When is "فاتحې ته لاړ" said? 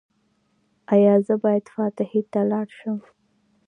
1.75-2.67